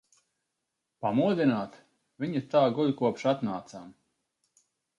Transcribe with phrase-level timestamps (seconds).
[1.05, 1.77] Pamodināt?
[2.25, 3.95] Viņa tā guļ, kopš atnācām.